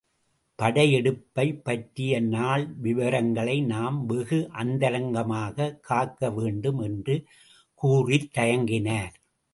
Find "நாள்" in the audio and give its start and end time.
2.19-2.67